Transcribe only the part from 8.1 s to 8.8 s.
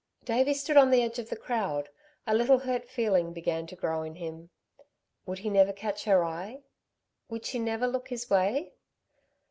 way?